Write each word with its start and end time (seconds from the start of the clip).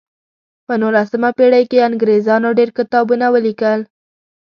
په 0.65 0.73
نولسمه 0.81 1.29
پیړۍ 1.37 1.63
کې 1.71 1.85
انګریزانو 1.89 2.49
ډیر 2.59 2.69
کتابونه 2.77 3.25
ولیکل. 3.33 3.79